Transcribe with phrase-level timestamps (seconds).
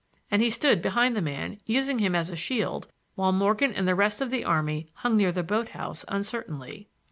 [0.31, 3.93] And he stood behind the man, using him as a shield while Morgan and the
[3.93, 6.89] rest of the army hung near the boat house uncertainly.